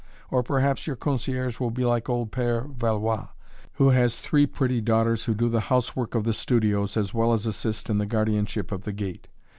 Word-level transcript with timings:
Or 0.31 0.41
perhaps 0.41 0.87
your 0.87 0.95
concierge 0.95 1.59
will 1.59 1.69
be 1.69 1.85
like 1.85 2.09
old 2.09 2.31
Père 2.31 2.67
Valois, 2.75 3.27
who 3.73 3.91
has 3.91 4.17
three 4.19 4.47
pretty 4.47 4.81
daughters 4.81 5.25
who 5.25 5.35
do 5.35 5.47
the 5.47 5.59
housework 5.69 6.15
of 6.15 6.23
the 6.23 6.33
studios, 6.33 6.97
as 6.97 7.13
well 7.13 7.33
as 7.33 7.45
assist 7.45 7.87
in 7.87 7.99
the 7.99 8.07
guardianship 8.07 8.71
of 8.71 8.81
the 8.81 8.93
gate. 8.93 9.27